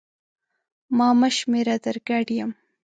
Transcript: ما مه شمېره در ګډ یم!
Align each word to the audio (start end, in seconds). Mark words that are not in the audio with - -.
ما 0.97 1.09
مه 1.19 1.29
شمېره 1.37 1.75
در 1.83 1.95
ګډ 2.07 2.27
یم! 2.37 2.51